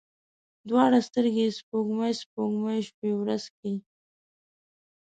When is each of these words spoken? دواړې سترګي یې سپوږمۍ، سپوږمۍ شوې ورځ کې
دواړې 0.67 0.99
سترګي 1.07 1.43
یې 1.49 1.55
سپوږمۍ، 1.59 2.13
سپوږمۍ 2.21 2.79
شوې 2.89 3.11
ورځ 3.21 3.43
کې 3.57 3.73